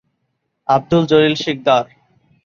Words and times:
Abdul 0.69 1.03
Jalil 1.11 1.35
Sikdar 1.43 1.85